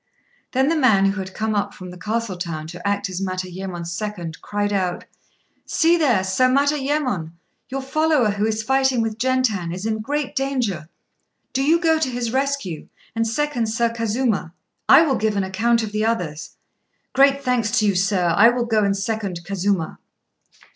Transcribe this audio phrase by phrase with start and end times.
[0.53, 3.91] Then the man who had come up from the castle town to act as Matayémon's
[3.93, 5.05] second cried out
[5.67, 7.33] "See there, Sir Matayémon,
[7.69, 10.89] your follower who is fighting with Gentan is in great danger.
[11.53, 14.55] Do you go to his rescue, and second Sir Kazuma:
[14.89, 16.55] I will give an account of the others!"
[17.13, 18.33] "Great thanks to you, sir.
[18.35, 19.99] I will go and second Kazuma."